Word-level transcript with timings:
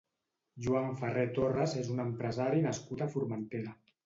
Joan 0.67 0.87
Ferrer 1.01 1.25
Torres 1.35 1.75
és 1.83 1.93
un 1.97 2.01
empresari 2.05 2.65
nascut 2.65 3.05
a 3.05 3.11
Formentera. 3.15 3.77